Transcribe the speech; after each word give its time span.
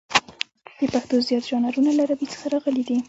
د 0.79 0.81
پښتو 0.93 1.15
زیات 1.27 1.43
ژانرونه 1.49 1.91
له 1.97 2.01
عربي 2.05 2.27
څخه 2.33 2.45
راغلي 2.53 2.83
دي. 2.87 2.97